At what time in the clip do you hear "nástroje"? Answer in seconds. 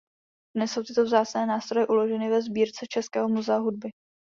1.45-1.87